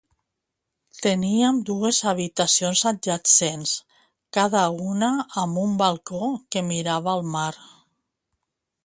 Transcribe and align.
Teníem 1.03 1.57
dues 1.67 1.99
habitacions 2.11 2.81
adjacents, 2.93 3.73
cada 4.39 4.65
una 4.95 5.11
amb 5.43 5.61
un 5.65 5.77
balcó 5.83 6.31
que 6.57 6.65
mirava 6.71 7.15
al 7.19 7.23
mar. 7.37 7.55